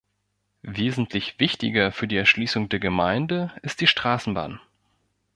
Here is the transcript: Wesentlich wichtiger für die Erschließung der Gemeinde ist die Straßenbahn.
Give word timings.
Wesentlich 0.63 1.39
wichtiger 1.39 1.91
für 1.91 2.07
die 2.07 2.15
Erschließung 2.17 2.69
der 2.69 2.79
Gemeinde 2.79 3.51
ist 3.61 3.81
die 3.81 3.85
Straßenbahn. 3.85 4.59